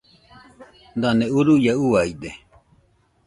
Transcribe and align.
Dane 1.01 1.25
uruaiaɨ 1.37 1.79
uaide. 1.89 2.29